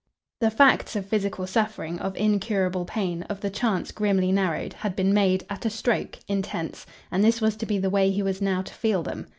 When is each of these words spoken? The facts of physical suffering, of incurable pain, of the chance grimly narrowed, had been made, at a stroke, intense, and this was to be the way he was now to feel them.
The 0.39 0.49
facts 0.49 0.95
of 0.95 1.05
physical 1.05 1.45
suffering, 1.45 1.99
of 1.99 2.17
incurable 2.17 2.85
pain, 2.85 3.21
of 3.29 3.41
the 3.41 3.51
chance 3.51 3.91
grimly 3.91 4.31
narrowed, 4.31 4.73
had 4.73 4.95
been 4.95 5.13
made, 5.13 5.45
at 5.47 5.63
a 5.63 5.69
stroke, 5.69 6.17
intense, 6.27 6.87
and 7.11 7.23
this 7.23 7.39
was 7.39 7.55
to 7.57 7.67
be 7.67 7.77
the 7.77 7.91
way 7.91 8.09
he 8.09 8.23
was 8.23 8.41
now 8.41 8.63
to 8.63 8.73
feel 8.73 9.03
them. 9.03 9.27